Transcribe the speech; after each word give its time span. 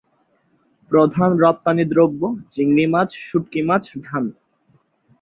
প্রধান 0.91 1.29
রপ্তানিদ্রব্য 1.43 2.21
চিংড়ি 2.49 2.85
মাছ, 2.93 3.09
শুঁটকি 3.27 3.61
মাছ, 3.69 3.83
ধান। 4.03 4.23